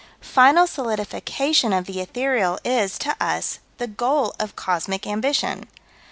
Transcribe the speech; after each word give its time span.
Final 0.33 0.65
solidification 0.65 1.71
of 1.73 1.85
the 1.85 2.01
ethereal 2.01 2.57
is, 2.65 2.97
to 2.97 3.15
us, 3.23 3.59
the 3.77 3.85
goal 3.85 4.33
of 4.39 4.55
cosmic 4.55 5.05
ambition. 5.05 5.65